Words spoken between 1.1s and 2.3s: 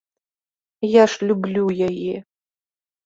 ж люблю яе.